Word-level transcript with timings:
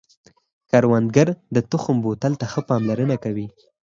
کروندګر 0.69 1.27
د 1.55 1.57
تخم 1.71 1.95
بوتل 2.03 2.33
ته 2.39 2.45
ښه 2.51 2.61
پاملرنه 2.69 3.15
کوي 3.23 3.47